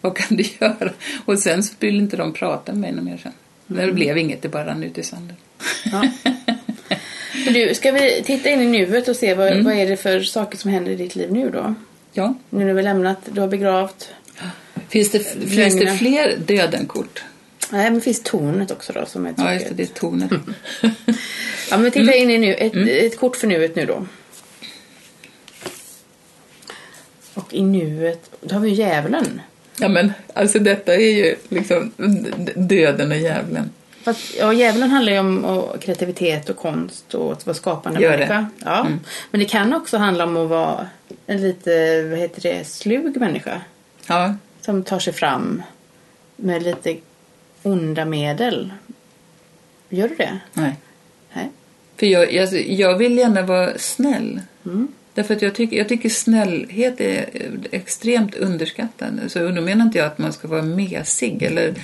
[0.00, 0.90] Vad kan du göra?
[1.24, 3.32] Och sen så ville inte de prata med mig något mer sen.
[3.66, 3.88] Men Mm.
[3.88, 5.36] det blev inget, det bara rann ut i sanden.
[5.84, 6.02] Ja.
[7.54, 9.64] Du, ska vi titta in i nuet och se vad, Mm.
[9.64, 11.74] vad är det för saker som händer i ditt liv nu då?
[12.12, 12.34] Ja.
[12.50, 14.08] Nu när vi lämnat, du har begravt.
[14.88, 15.18] Finns det,
[15.50, 17.22] finns det fler dödenkort?
[17.72, 20.30] Nej, men finns tornet också då som är Ja, just det, det är tonet.
[21.70, 22.18] Ja, men vi tittar Mm.
[22.18, 22.54] in i nu.
[22.54, 22.76] Ett,
[23.14, 24.06] ett kort för nuet nu då.
[27.34, 29.40] Och i nuet, då har vi ju djävulen.
[29.78, 31.92] Ja men alltså detta är ju liksom
[32.56, 33.70] döden och djävulen.
[34.02, 38.10] Fast, ja, djävulen handlar ju om och, kreativitet och konst och att vara skapande Gör
[38.10, 38.16] det.
[38.18, 38.46] människa.
[38.64, 38.80] Ja.
[38.86, 39.00] Mm.
[39.30, 40.86] Men det kan också handla om att vara
[41.26, 43.60] en lite, vad heter det, slug människa.
[44.06, 45.62] Ja, Som tar sig fram
[46.36, 46.96] med lite
[47.62, 48.72] onda medel.
[49.88, 50.38] Gör du det?
[50.52, 50.76] nej.
[51.32, 51.50] Nej.
[51.96, 54.40] För jag, jag, jag vill gärna vara snäll.
[54.66, 54.88] Mm.
[55.14, 57.26] Därför att jag tycker, jag tycker snällhet är
[57.70, 59.20] extremt underskattad.
[59.28, 61.74] Så då menar inte jag att man ska vara mesig eller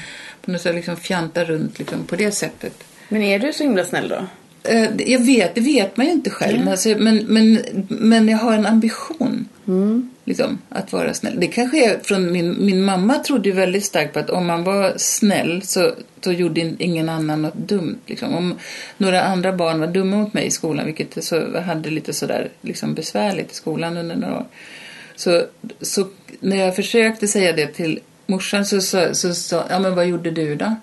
[0.43, 2.85] på något sätt liksom fjanta runt liksom på det sättet.
[3.09, 4.27] Men är du så himla snäll då?
[4.63, 6.59] Eh, Jag vet, det vet man ju inte själv.
[6.59, 9.49] Men, alltså, men, men, men jag har en ambition.
[9.67, 10.11] Mm.
[10.25, 11.41] Liksom, att vara snäll.
[11.41, 14.65] Det kanske är från min, min mamma trodde ju väldigt starkt på att om man
[14.65, 17.99] var snäll så, så gjorde in- ingen annan något dumt.
[18.07, 18.35] Liksom.
[18.35, 18.55] Om
[18.99, 22.95] några andra barn var dumma mot mig i skolan, vilket så, hade lite sådär liksom
[22.95, 24.47] besvärligt i skolan under några år.
[25.17, 25.43] Så,
[25.81, 26.07] så
[26.41, 30.31] när jag försökte säga det till morsan så sa så, så, ja men vad gjorde
[30.31, 30.75] du då?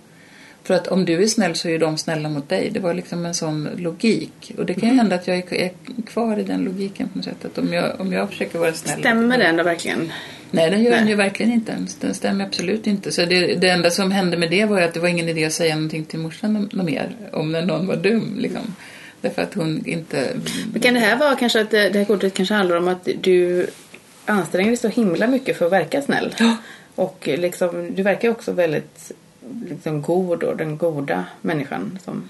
[0.65, 2.69] För att om du är snäll så är de snälla mot dig.
[2.73, 4.51] Det var liksom en sån logik.
[4.57, 5.71] Och det kan ju hända att jag är,
[6.05, 7.45] kvar i den logiken på något sätt.
[7.45, 8.99] Att om jag, om jag försöker vara snäll.
[8.99, 10.11] Stämmer den då verkligen?
[10.51, 11.75] Nej, den gör den ju verkligen inte.
[11.99, 13.11] Den stämmer absolut inte.
[13.11, 15.45] Så det, det enda som hände med det var ju att det var ingen idé
[15.45, 17.15] att säga någonting till morsan något mer.
[17.33, 18.75] Om när någon var dum liksom.
[19.21, 20.27] Därför att hon inte...
[20.71, 23.67] Men kan det här vara kanske att det här kortet kanske handlar om att du
[24.25, 26.35] anstränger dig så himla mycket för att verka snäll?
[26.39, 26.57] Ja.
[26.95, 29.11] Och liksom, du verkar också väldigt
[29.69, 32.29] liksom, god och den goda människan som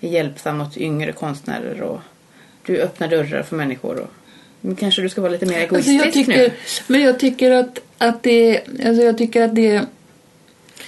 [0.00, 2.00] är hjälpsam mot yngre konstnärer och
[2.66, 3.98] du öppnar dörrar för människor.
[3.98, 4.10] Och,
[4.60, 6.52] men kanske du ska vara lite mer Alltså egoistisk jag tycker, nu?
[6.86, 9.86] men jag tycker att, att det, alltså jag tycker att det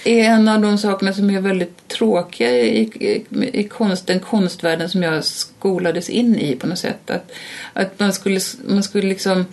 [0.03, 4.89] är en av de sakerna som är väldigt tråkiga i, i, i konst, den konstvärlden
[4.89, 7.09] som jag skolades in i på något sätt.
[7.09, 7.31] Att,
[7.73, 9.45] att man skulle, man skulle liksom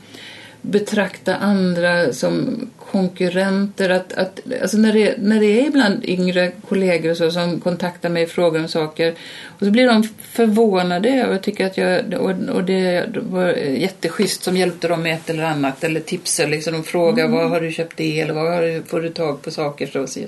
[0.62, 3.90] betrakta andra som konkurrenter.
[3.90, 8.22] Att, att, alltså när, det, när det är ibland yngre kollegor så som kontaktar mig
[8.22, 9.14] och frågar om saker
[9.46, 14.56] och så blir de förvånade jag tycker att jag, och, och det var jätteschysst som
[14.56, 16.72] hjälpte dem med ett eller annat eller tipsade liksom.
[16.72, 19.50] De frågar var har du köpt det eller var har du, får du tag på
[19.50, 20.20] saker så och så.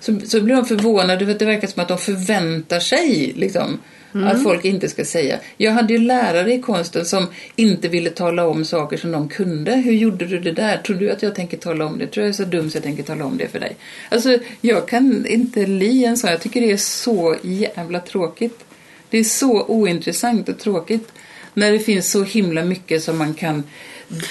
[0.00, 3.78] Så, så blir de förvånade för att det verkar som att de förväntar sig liksom
[4.12, 5.38] att folk inte ska säga.
[5.56, 9.72] Jag hade ju lärare i konsten som inte ville tala om saker som de kunde.
[9.72, 10.76] Hur gjorde du det där?
[10.76, 12.06] Tror du att jag tänker tala om det?
[12.06, 13.76] Tror jag är så dum så jag tänker tala om det för dig?
[14.08, 16.30] Alltså, jag kan inte li en sån.
[16.30, 18.64] Jag tycker det är så jävla tråkigt.
[19.10, 21.12] Det är så ointressant och tråkigt
[21.54, 23.62] när det finns så himla mycket som man kan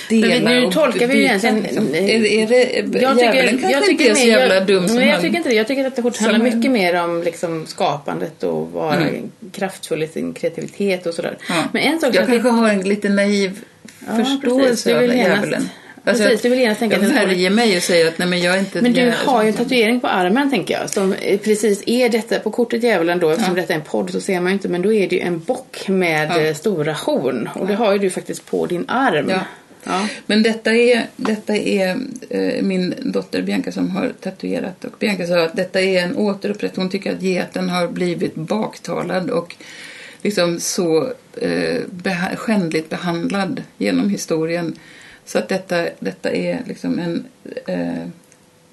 [0.09, 1.95] dela Men vi- nu och tolkar vi ju egentligen- liksom.
[1.95, 5.21] Är, är det, Jag djävulen kanske inte är så jävla jag, dum som men jag
[5.21, 5.55] tycker inte det.
[5.55, 9.31] Jag tycker att det kortet handlar mycket mer om liksom skapandet och vara Mm.
[9.51, 11.37] kraftfull i sin kreativitet och sådär.
[11.49, 11.55] Ja.
[11.71, 13.59] Men en sak jag kanske har en lite naiv
[14.07, 15.69] Ja, förståelse Du av djävulen.
[16.05, 18.41] Alltså, precis, du vill genast tänka jag att värjer mig och säger att nej men
[18.41, 20.89] jag är inte Men du har ju en tatuering på armen tänker jag.
[20.89, 24.21] Som eh, precis är detta, på kortet djävulen då, eftersom detta är en podd så
[24.21, 24.69] ser man ju inte.
[24.69, 26.39] Men då är det ju en bock med Ja.
[26.41, 27.49] eh, stora horn.
[27.55, 29.29] Och det har ju du faktiskt på din arm.
[29.29, 29.39] Ja.
[29.87, 30.07] Ja.
[30.25, 31.97] Men detta är, detta är
[32.29, 34.85] eh, min dotter Bianca som har tatuerat.
[34.85, 36.81] Och Bianca sa att detta är en återupprättelse.
[36.81, 39.55] Hon tycker att geten har blivit baktalad och
[40.21, 41.03] liksom så
[41.41, 44.75] eh, beha- skändligt behandlad genom historien.
[45.25, 47.25] Så att detta, detta är liksom en
[47.65, 48.07] eh,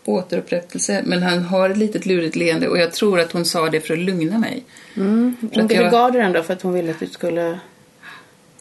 [0.05, 1.03] återupprättelse.
[1.07, 3.95] Men han har ett litet lurigt leende och jag tror att hon sa det för
[3.95, 4.65] att lugna mig.
[4.97, 5.37] Mm.
[5.41, 7.59] Hon jag- gav dig den då för att hon ville att du skulle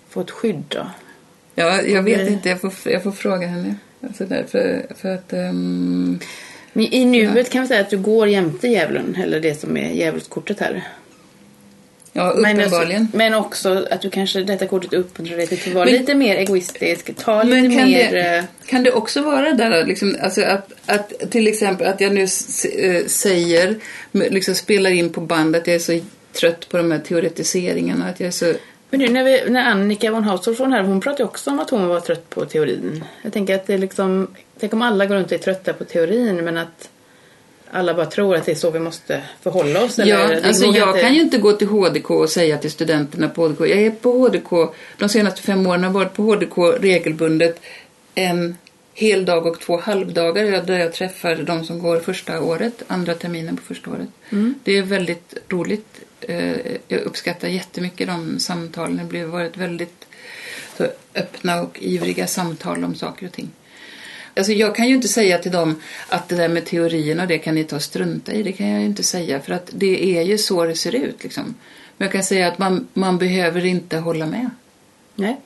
[0.10, 0.88] få ett skydd då?
[1.56, 3.76] Ja, jag vet inte, jag får, jag får fråga henne.
[4.02, 5.32] Alltså där, för, för att...
[6.74, 9.92] Men i nuet kan vi säga att du går jämte djävulen, eller det som är
[9.92, 10.84] djävulskortet här.
[12.14, 13.08] ja, uppenbarligen.
[13.14, 16.36] men också att du kanske, detta kortet uppmuntrar dig till att vara Men- lite mer
[16.36, 18.12] egoistisk, ta lite kan mer...
[18.12, 22.14] det, eh, kan det också vara där liksom, alltså att, att till exempel att jag
[22.14, 23.76] nu eh, säger,
[24.12, 26.00] liksom spelar in på band att jag är så
[26.34, 28.10] trött på de här teoretiseringarna.
[28.10, 28.54] Att jag är så,
[28.94, 31.70] Men nu när, vi, när Annika von Hausdorff här, hon pratade ju också om att
[31.70, 33.04] hon var trött på teorin.
[33.22, 34.28] Jag tänker att det är liksom,
[34.60, 36.90] tänk om alla går runt och är trötta på teorin men att
[37.72, 39.98] alla bara tror att det är så vi måste förhålla oss.
[39.98, 43.30] ja, eller, alltså jag inte- kan ju inte gå till HDK och säga till studenterna
[43.30, 47.60] på HDK, jag är på HDK, de senaste fem åren har varit på HDK regelbundet
[48.16, 48.58] en
[48.94, 53.58] hel dag och två halvdagar där jag träffar de som går första året, andra terminen
[53.58, 54.08] på första året.
[54.64, 56.00] Det är väldigt roligt.
[56.22, 59.10] Eh, Jag uppskattar jättemycket de samtalen.
[59.12, 60.06] Det har varit väldigt
[61.16, 63.52] öppna och ivriga samtal om saker och ting.
[64.36, 67.56] Alltså jag kan ju inte säga till dem att det där med teorierna det kan
[67.56, 68.44] ni ta och strunta i.
[68.44, 71.24] Det kan jag ju inte säga för att det är ju så det ser ut
[71.24, 71.56] liksom.
[71.98, 74.50] Men jag kan säga att man, man behöver inte hålla med.
[75.16, 75.40] Nej.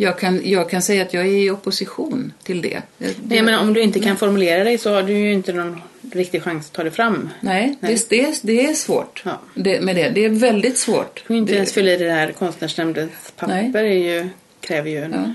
[0.00, 2.82] Jag kan, jag kan säga att jag är i opposition till det.
[2.98, 5.80] det Nej, men om du inte kan formulera dig så har du ju inte någon
[6.12, 7.28] riktig chans att ta det fram.
[7.40, 7.98] Nej, Nej.
[8.08, 9.40] Det, det, det är svårt Ja.
[9.54, 10.10] det, med det.
[10.10, 11.24] Det är väldigt svårt.
[11.28, 13.84] Du inte det, ens fylla i det här konstnärsnämndens papper.
[13.84, 14.28] Är ju,
[14.60, 15.12] kräver ju en...
[15.12, 15.34] Ja.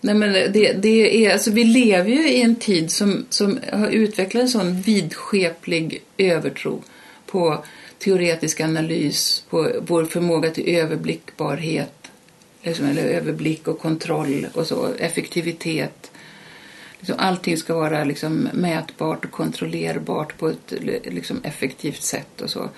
[0.00, 3.88] Nej, men det, det är, alltså, vi lever ju i en tid som, som har
[3.88, 6.82] utvecklat en sån vidskeplig övertro
[7.26, 7.64] på
[7.98, 12.03] teoretisk analys, på vår förmåga till överblickbarhet,
[12.64, 16.10] liksom, eller överblick och kontroll och så, effektivitet.
[16.98, 20.72] Liksom, allting ska vara liksom, mätbart och kontrollerbart på ett
[21.04, 22.68] liksom, effektivt sätt och så.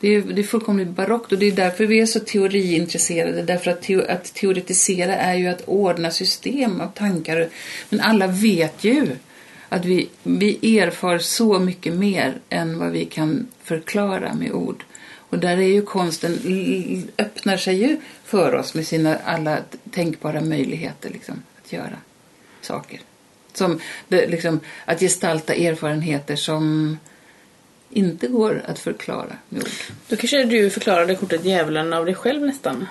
[0.00, 3.42] Det är, det är fullkomligt barockt och det är därför vi är så teoriintresserade.
[3.42, 7.48] Därför att, teo, att teoretisera är ju att ordna system av tankar.
[7.88, 9.08] Men alla vet ju
[9.68, 14.84] att vi, vi erfar så mycket mer än vad vi kan förklara med ord.
[15.32, 16.38] Och där är ju konsten,
[17.18, 19.58] öppnar sig ju för oss med sina alla
[19.90, 21.96] tänkbara möjligheter liksom, att göra
[22.60, 23.00] saker.
[23.52, 26.98] Som det, liksom, att gestalta erfarenheter som
[27.90, 29.68] inte går att förklara med ord.
[30.08, 32.86] Då kanske du förklarade kortet djävulen av dig själv nästan.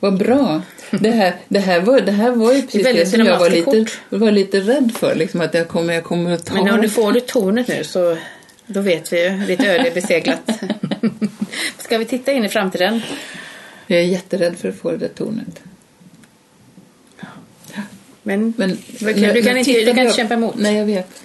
[0.00, 0.62] Vad bra!
[0.90, 3.50] Det här, det här, var, det här var ju precis det, väldigt som jag var
[3.50, 5.14] lite, var lite rädd för.
[5.14, 6.54] Liksom, att jag kommer, jag kommer att ta...
[6.54, 8.16] Men om du får du tornet nu så
[8.72, 9.46] då vet vi ju.
[9.46, 10.50] Ditt öde är beseglat.
[11.78, 13.02] Ska vi titta in i framtiden?
[13.86, 15.62] Jag är jätterädd för att få det där tornet.
[18.22, 20.54] Men, Men, du kan, du kan inte, du kan inte kämpa emot.
[20.56, 21.22] Nej, jag vet.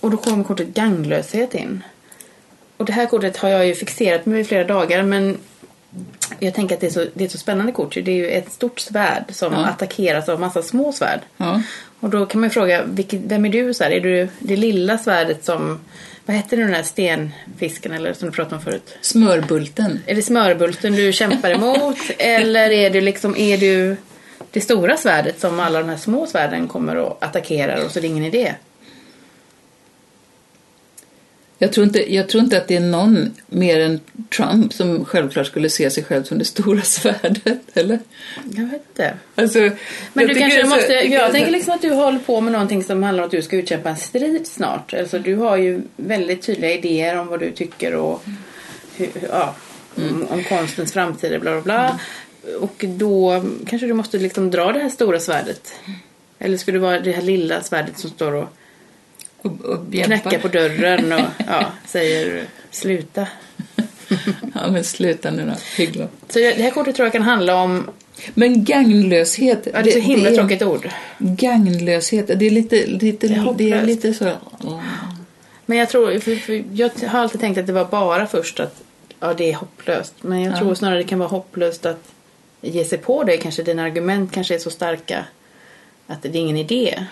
[0.00, 1.82] Och då kommer kortet ganglöshet in.
[2.76, 5.38] Och det här kortet har jag ju fixerat mig i flera dagar men
[6.42, 7.94] jag tänker att det är, så, det är ett så spännande kort.
[7.94, 9.66] Det är ju ett stort svärd som Ja.
[9.66, 11.20] attackeras av massa små svärd.
[11.36, 11.62] Ja.
[12.00, 13.74] Och då kan man ju fråga, vilket, vem är du?
[13.74, 15.80] Så här, är du det lilla svärdet som,
[16.26, 18.94] vad hette den där stenfisken eller som du pratade om förut?
[19.00, 20.00] Smörbulten.
[20.06, 21.96] Är det smörbulten du kämpar emot?
[22.18, 23.96] eller är du liksom, är du
[24.50, 28.00] det stora svärdet som alla de här små svärden kommer och attackerar och så är
[28.00, 28.54] det ingen idé?
[31.62, 34.00] Jag tror, inte, jag tror inte att det är någon mer än
[34.36, 37.98] Trump som självklart skulle se sig själv som det stora svärdet, eller?
[38.56, 39.14] Jag vet inte.
[39.34, 39.72] Alltså, Men
[40.14, 42.52] jag du kanske så- måste, tycker jag det- tänker liksom att du håller på med
[42.52, 44.94] någonting som handlar om att du ska utkämpa en strid snart.
[44.94, 48.22] Alltså du har ju väldigt tydliga idéer om vad du tycker och
[48.96, 49.54] hur, ja,
[49.94, 52.00] om, om konstens framtid bla bla bla.
[52.60, 55.74] Och då kanske du måste liksom dra det här stora svärdet.
[56.38, 58.48] Eller ska det vara det här lilla svärdet som står och
[59.42, 63.26] och, och knackar på dörren och ja, säger sluta.
[64.54, 65.52] Ja, men sluta nu då.
[65.76, 66.08] Hyggla.
[66.28, 67.90] Så det här kortet tror jag kan handla om,
[68.34, 69.68] Men gagnlöshet.
[69.74, 70.88] ja det är så himla det tråkigt ord.
[71.18, 74.32] Gagnlöshet, det är lite, lite, Det är det är, lite så.
[75.66, 78.82] Men jag tror, för, för jag har alltid tänkt att det var bara först att
[79.20, 80.14] ja, det är hopplöst.
[80.20, 80.58] Men jag Ja.
[80.58, 82.04] tror snarare det kan vara hopplöst att
[82.60, 83.36] ge sig på det.
[83.36, 85.24] Kanske dina argument kanske är så starka
[86.06, 87.06] att det är ingen idé.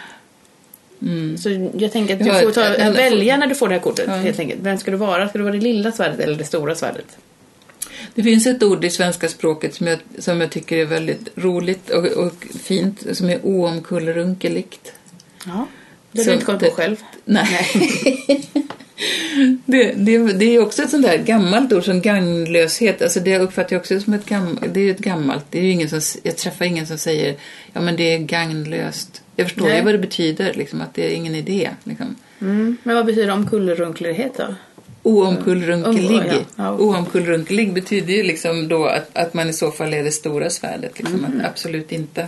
[1.03, 1.39] Mm.
[1.39, 4.15] Så jag tänker att du får ta, välja när du får det här kortet Ja.
[4.15, 4.61] helt enkelt.
[4.63, 5.29] Vem ska du vara?
[5.29, 7.17] Ska du vara det lilla svärdet eller det stora svärdet?
[8.15, 11.91] Det finns ett ord i svenska språket som jag, som jag tycker är väldigt roligt
[11.91, 14.93] och, och fint, som är oomkullrunkeligt.
[15.47, 15.67] Ja.
[16.13, 16.97] Det har du inte kommit på själv.
[17.25, 17.69] Nej.
[19.65, 23.03] Det, det, det är också ett sånt där gammalt ord som gagnlöshet.
[23.03, 24.75] Alltså det uppfattar jag också som ett gammalt.
[24.75, 25.45] Det är ett gammalt.
[25.51, 27.37] Det är ju ingen som, jag träffar ingen som säger
[27.73, 29.23] ja men det är gagnlöst.
[29.41, 29.79] Jag förstår Nej.
[29.79, 31.71] ju vad det betyder, liksom, att det är ingen idé.
[31.85, 32.15] Liksom.
[32.41, 32.77] Mm.
[32.83, 34.55] Men vad betyder omkullrunklighet då?
[35.03, 36.17] Oomkullrunkelig.
[36.19, 36.45] Mm.
[36.57, 36.73] Ja.
[36.73, 40.99] Oomkullrunkelig betyder ju liksom då att, att man i så fall är det stora svärdet.
[40.99, 41.43] Liksom, Mm.
[41.45, 42.27] absolut inte.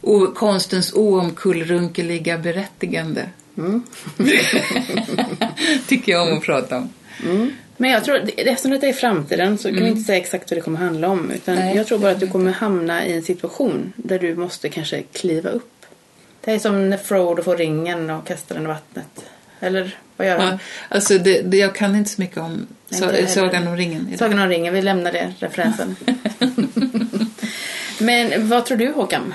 [0.00, 3.28] O, konstens oomkullrunkeliga berättigande.
[3.58, 3.82] Mm.
[5.88, 6.88] Tycker jag om att prata om.
[7.82, 10.62] Men jag tror, eftersom detta är framtiden så kan vi inte säga exakt vad det
[10.62, 11.30] kommer handla om.
[11.30, 11.76] Utan Nej.
[11.76, 15.50] jag tror bara att du kommer hamna i en situation där du måste kanske kliva
[15.50, 15.86] upp.
[16.44, 19.24] Det är som när Frodo får ringen och kastar den i vattnet.
[19.60, 20.48] Eller vad gör han?
[20.48, 23.26] Ja, alltså det, det, jag kan inte så mycket om Nej, heller.
[23.26, 24.06] Sagan om ringen.
[24.08, 24.18] idag.
[24.18, 25.96] Sagan om ringen, vi lämnar det, referensen.
[27.98, 29.34] Men vad tror du Håkan?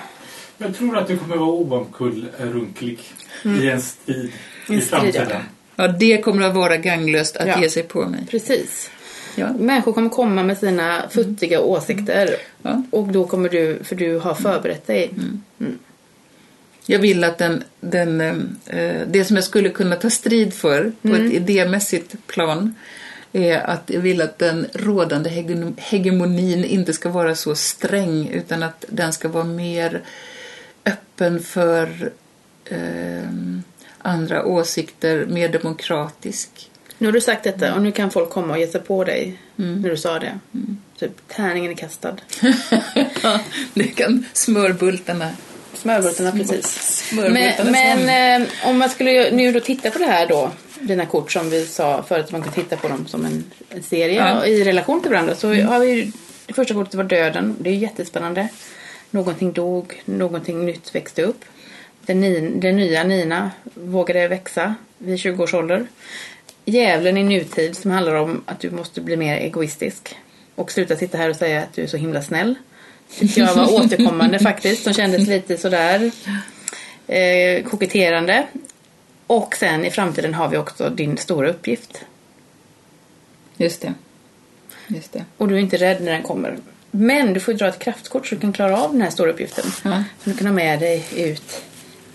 [0.58, 3.00] Jag tror att du kommer vara oomkullrunklig
[3.44, 4.32] i en strid
[4.70, 4.80] Mm.
[4.80, 5.42] I framtiden.
[5.80, 7.62] Ja, det kommer att vara gagnlöst att Ja.
[7.62, 8.26] ge sig på mig.
[8.32, 8.90] Precis.
[9.36, 9.54] Ja.
[9.54, 12.36] Människor kommer komma med sina futtiga åsikter.
[12.62, 12.84] Ja.
[12.92, 15.12] Och då kommer du, för du har förberett dig.
[16.86, 18.22] Jag vill att den, den,
[18.66, 21.28] eh, det som jag skulle kunna ta strid för på Mm.
[21.28, 22.76] ett idémässigt plan
[23.34, 28.63] är att jag vill att den rådande hege- hegemonin inte ska vara så sträng utan
[28.63, 30.02] att den ska vara mer
[30.86, 32.12] öppen för
[32.66, 33.30] eh,
[34.02, 36.70] andra åsikter, mer demokratisk.
[36.98, 39.40] Nu har du sagt detta och nu kan folk komma och ge sig på dig
[39.56, 40.40] när du sa det.
[41.00, 42.16] Typ, tärningen är kastad.
[43.74, 45.32] det kan smörbultarna
[45.74, 46.66] Smörbultarna precis.
[47.10, 51.06] Smörbultarnas Men, men eh, om man skulle nu då titta på det här då, dina
[51.06, 54.16] kort som vi sa förut, att man kan titta på dem som en, en serie
[54.16, 54.28] Ja.
[54.30, 54.44] Mm.
[54.44, 55.36] i relation till varandra.
[55.36, 56.12] Så har vi ju,
[56.46, 57.56] det första kortet var döden.
[57.60, 58.48] Det är ju jättespännande.
[59.12, 61.46] Någonting dog, någonting nytt växte upp.
[62.08, 65.88] Den, ni, den nya Nina vågade växa vid 20 års ålder.
[66.65, 70.17] Djävulen i nutid som handlar om att du måste bli mer egoistisk.
[70.56, 72.56] Och sluta sitta här och säga att du är så himla snäll.
[73.20, 74.84] Tyckte jag var återkommande faktiskt.
[74.84, 76.12] Som kändes lite sådär
[77.08, 78.48] eh, koketterande.
[79.28, 82.06] Och sen i framtiden har vi också din stora uppgift.
[83.58, 83.93] Just det.
[84.88, 85.26] Just det.
[85.38, 86.58] Och du är inte rädd när den kommer.
[86.91, 89.32] Men du får ju dra ett kraftkort så du kan klara av den här stora
[89.32, 89.65] uppgiften.
[89.84, 90.04] Ja.
[90.24, 91.63] Som du kan ha med dig ut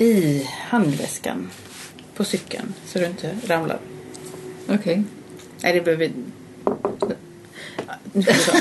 [0.02, 1.50] i handväskan
[2.16, 3.78] på cykeln så du inte ramlar.
[4.68, 5.02] Okej.
[5.60, 6.12] Nej, det behöver vi...
[8.12, 8.52] Nu du dra.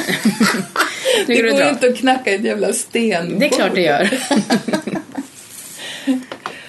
[1.27, 1.69] Nu Det går dra.
[1.69, 3.39] inte att knacka ett jävla sten.
[3.39, 4.09] Det är klart det gör.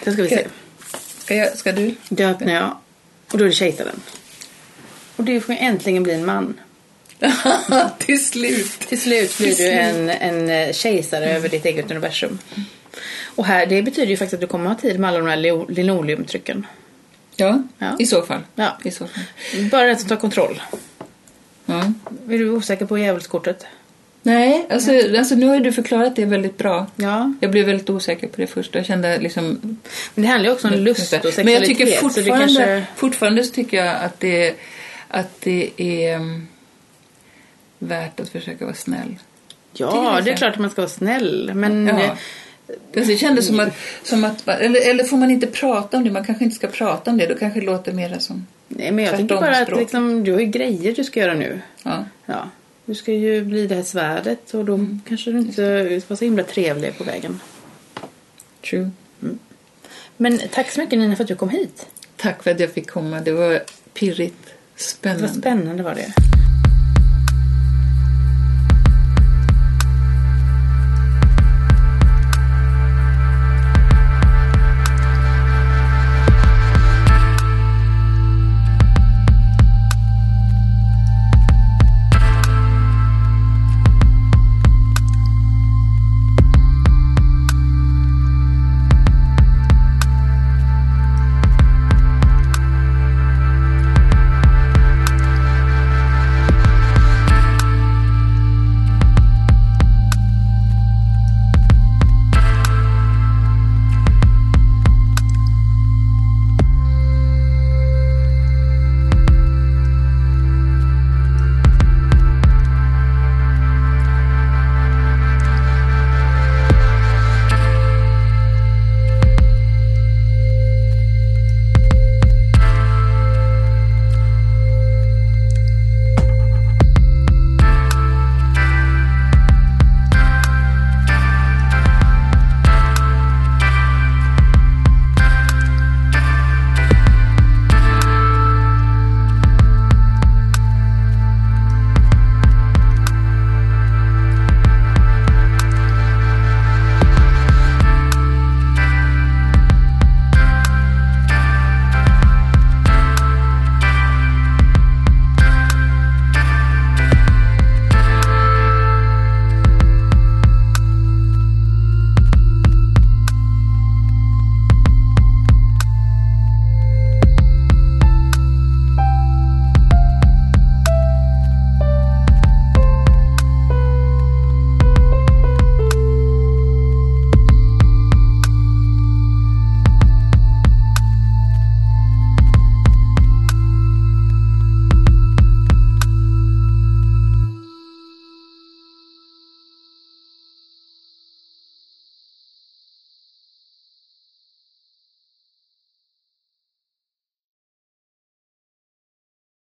[0.04, 0.46] Då ska vi se.
[1.18, 1.94] Ska, jag, ska du?
[2.08, 2.76] Då öppnar jag.
[3.32, 4.00] Och då är det kejsaren.
[5.16, 6.60] Och du får äntligen bli en man.
[7.98, 8.78] Till slut.
[8.88, 12.38] Till slut blir du en, en eh, kejsare över ditt eget universum.
[13.34, 15.36] Och här, det betyder ju faktiskt att du kommer ha tid med alla de här
[15.36, 16.66] lino- linoleumtrycken.
[17.36, 17.96] Ja, Ja.
[17.98, 18.40] i så fall.
[18.54, 18.78] Ja.
[18.84, 19.24] I så fall.
[19.70, 20.62] Bara den som tar kontroll.
[21.66, 21.92] Ja.
[22.28, 23.66] Är du osäker på djävulskortet?
[24.22, 26.86] Nej, alltså, alltså nu har du förklarat det väldigt bra.
[26.96, 27.32] Ja.
[27.40, 28.74] Jag blev väldigt osäker på det först.
[28.74, 29.44] Jag kände liksom...
[30.14, 31.44] Men det handlar ju också om lust och sexualitet.
[31.44, 32.84] Men jag tycker fortfarande, kanske...
[32.96, 34.54] fortfarande så tycker jag att det,
[35.08, 36.46] att det är mm,
[37.78, 39.16] värt att försöka vara snäll.
[39.72, 41.50] Ja, det är klart att man ska vara snäll.
[41.54, 42.16] Men Ja.
[42.68, 43.72] Alltså, det kändes som att,
[44.02, 46.10] som att eller, eller får man inte prata om det?
[46.10, 47.26] Man kanske inte ska prata om det.
[47.26, 48.46] Då kanske det låter mer som...
[48.68, 51.60] nej, men jag tänker bara att liksom, du har ju grejer du ska göra nu.
[51.82, 52.04] Ja.
[52.26, 52.48] Ja.
[52.84, 55.00] Du ska ju bli det här svärdet och då Mm.
[55.08, 57.40] kanske du inte var så himla trevlig på vägen.
[58.70, 58.90] True.
[60.16, 61.86] Men tack så mycket Nina för att du kom hit.
[62.16, 63.20] Tack för att jag fick komma.
[63.20, 63.60] Det var
[63.94, 64.46] pirrigt.
[64.76, 65.26] Det Spännande.
[65.26, 66.12] var spännande var det.